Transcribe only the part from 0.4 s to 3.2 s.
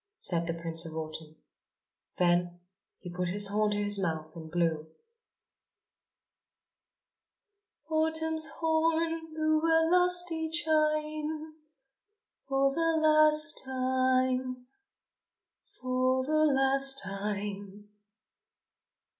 the Prince of Autumn. Then he